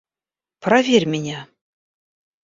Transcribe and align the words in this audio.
Проверь 0.63 1.05
меня. 1.05 1.47